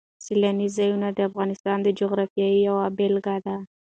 [0.25, 3.55] سیلاني ځایونه د افغانستان د جغرافیې یوه بېلګه ده.